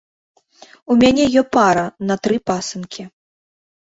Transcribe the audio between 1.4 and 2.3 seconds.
ё пара на